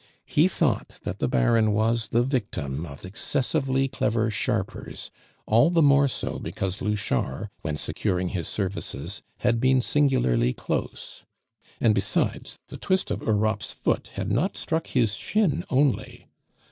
[0.25, 5.11] He thought that the Baron was the victim of excessively clever sharpers,
[5.45, 11.23] all the more so because Louchard, when securing his services, had been singularly close.
[11.79, 16.25] And besides, the twist of Europe's foot had not struck his shin only.